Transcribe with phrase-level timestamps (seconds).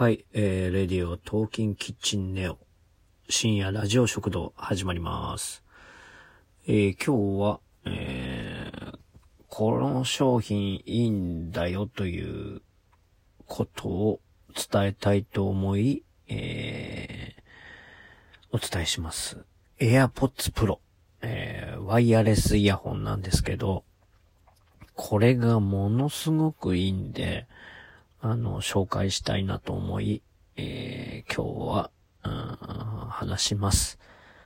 [0.00, 2.56] はい、えー、レディオトーキンキッチンネオ
[3.28, 5.62] 深夜ラジオ食堂始まります。
[6.66, 8.98] えー、今日は、えー、
[9.46, 12.62] この商品いいんだよという
[13.44, 14.20] ことを
[14.54, 19.44] 伝えたいと思い、えー、お伝えします。
[19.80, 20.78] AirPods Pro、
[21.20, 23.84] えー、ワイヤレスイヤホンなんですけど、
[24.94, 27.46] これがものすごくいいんで、
[28.22, 30.22] あの、紹介したいなと思い、
[30.56, 31.90] えー、今日は、
[32.22, 33.98] うん話します。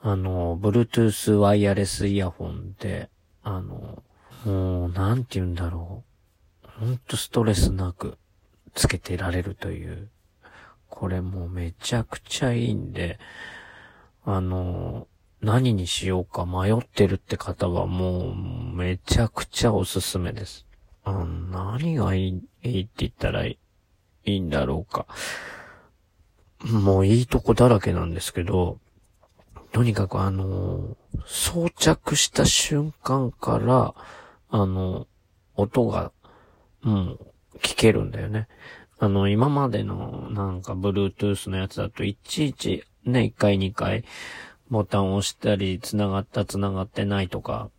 [0.00, 3.10] あの、Bluetooth ワイヤレスイヤホンで、
[3.42, 4.02] あの、
[4.44, 6.04] もう、なんて言うんだろ
[6.64, 6.68] う。
[6.80, 8.18] ほんとストレスなく
[8.74, 10.10] つけてられるという。
[10.88, 13.18] これもうめちゃくちゃいいんで、
[14.24, 15.08] あの、
[15.40, 18.34] 何にしようか迷ってるって方はもう
[18.74, 20.65] めちゃくちゃおすすめです。
[21.06, 23.58] あ何がいいいいって言ったらい
[24.24, 25.06] いんだろうか。
[26.64, 28.78] もういいとこだらけなんですけど、
[29.72, 33.94] とにかくあの装着した瞬間から、
[34.48, 35.06] あの、
[35.54, 36.12] 音が、
[36.82, 37.18] もう、
[37.62, 38.48] 聞けるんだよね。
[38.98, 44.04] あの、今までの、なんか、Bluetooth のやつだと、いちいち、ね、1回2回、
[44.70, 47.70] ボタンを押したり、繋がった繋がってないとか、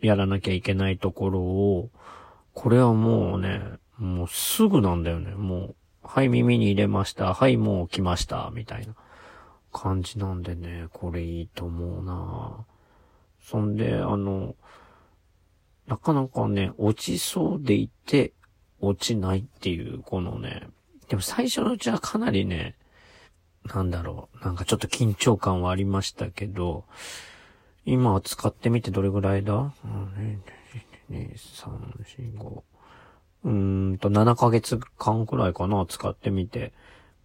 [0.00, 1.90] やらなきゃいけないところを、
[2.54, 3.60] これはもうね、
[3.98, 5.34] もうすぐなんだよね。
[5.34, 7.34] もう、はい、耳に入れました。
[7.34, 8.50] はい、もう来ました。
[8.54, 8.94] みたいな
[9.72, 12.64] 感じなんでね、これいいと思うな
[13.42, 14.54] そんで、あの、
[15.86, 18.32] なかなかね、落ちそうでいて、
[18.80, 20.68] 落ちないっていう、このね、
[21.08, 22.76] でも最初のうちはかなりね、
[23.64, 26.84] なんだろう、なんかちょっと緊張感はありましたけど、
[27.84, 30.38] 今は使ってみてどれぐらいだ ?1、
[31.10, 32.62] 2、3、4、5。
[33.44, 36.72] うんと、7ヶ月間くらいかな、使ってみて。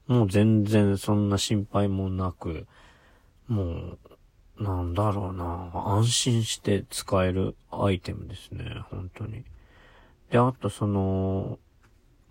[0.08, 2.66] もう全然そんな心配もなく、
[3.48, 4.00] もう、
[4.60, 9.46] なんだろうな、安心して使えるアイテムですね、本当に。
[10.32, 11.60] で、あとその、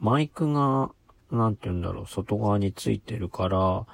[0.00, 0.91] マイクが、
[1.31, 3.87] なんて言うんだろう、外側についてるから、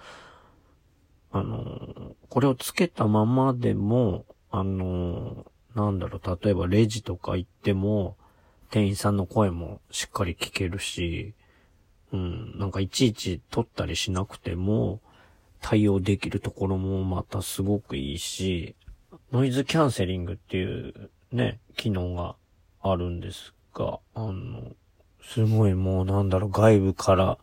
[1.33, 5.45] あの、これをつけたままでも、あの、
[5.75, 8.17] なんだろう、例えばレジとか行っても、
[8.75, 11.33] 店員さんの声もしっかり聞けるし、
[12.13, 15.01] うん、なんかいちいち撮ったりしなくても、
[15.61, 18.75] 対応できるところもまたすごくいいし、
[19.31, 22.35] ノイズキャンセリングっていうね、機能が
[22.83, 24.73] あるんですが、あの、
[25.23, 27.39] すごいもうなんだろう、外部から、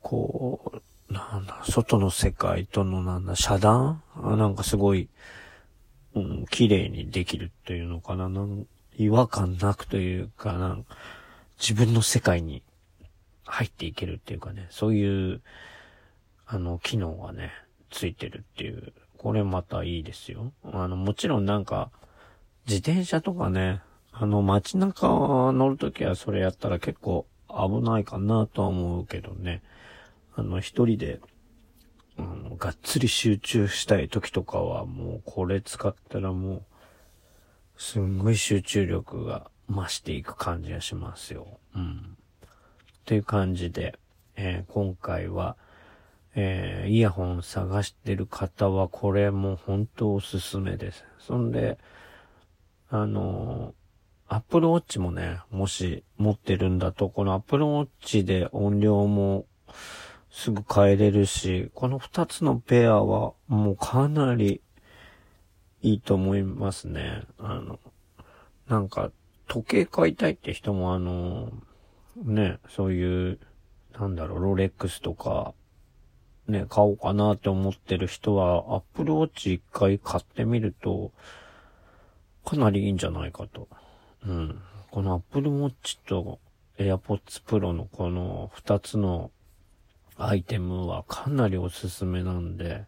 [0.00, 0.80] こ
[1.10, 4.00] う、なんだ、外の世界とのなんだ、遮断？
[4.14, 5.08] なんかすごい、
[6.14, 8.64] うん、綺麗にできるっていうのかな、なん
[8.98, 10.84] 違和感なくというかなん、
[11.58, 12.62] 自分の世界に
[13.44, 15.40] 入っていけるっていうかね、そういう、
[16.46, 17.52] あの、機能がね、
[17.90, 20.52] ついてるっていう、これまたいいですよ。
[20.64, 21.90] あの、もちろんなんか、
[22.66, 23.80] 自転車とかね、
[24.12, 25.06] あの、街中
[25.52, 29.62] 乗るときはそれやったら結構危ないかなとは思うけどね。
[30.34, 31.20] あの、一人で、
[32.18, 36.62] あの、がっつり集中したい時とかはもうこれ使ったらもう、
[37.78, 41.60] すんごい集中力が増していく感じがしますよ。
[41.76, 42.16] うん。
[43.04, 43.96] という感じで、
[44.34, 45.56] えー今回は、
[46.34, 51.04] えーイヤホン探してる方はこれも本当おすすめです。
[51.20, 51.78] そんで、
[52.90, 59.46] あのー、Apple Watch もね、もし持ってるんだと、この Apple Watch で音量も
[60.30, 64.62] すぐ変えれるし、この二つのペアはもうかなり
[65.88, 67.22] いいと思いますね。
[67.38, 67.78] あの、
[68.68, 69.10] なんか、
[69.46, 71.50] 時計買いたいって人もあの、
[72.16, 73.38] ね、そういう、
[73.98, 75.54] なんだろう、ロレックスとか、
[76.46, 81.12] ね、買おうかなって思ってる人は、アップルウォッチ一回買ってみると、
[82.44, 83.68] かなりいいんじゃないかと。
[84.26, 84.60] うん。
[84.90, 86.38] このアップルウォッチと
[86.78, 89.30] AirPods Pro のこの二つの
[90.16, 92.84] アイテムはかなりおすすめなんで、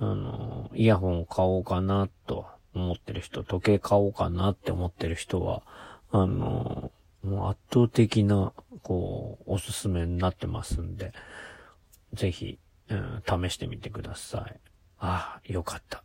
[0.00, 5.62] あの、イヤホンを買おうかなと思ってる人、時計買おうかなって思ってる人は、
[6.10, 6.92] あの、
[7.22, 8.52] もう圧倒的な、
[8.82, 11.12] こう、おすすめになってますんで、
[12.12, 12.58] ぜひ、
[12.90, 14.60] うん試してみてください。
[14.98, 16.02] ああ、よかった。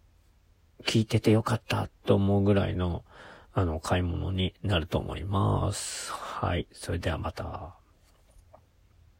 [0.86, 3.04] 聞いててよかったと思うぐらいの、
[3.54, 6.12] あの、買い物になると思います。
[6.12, 6.68] はい。
[6.74, 7.83] それではまた。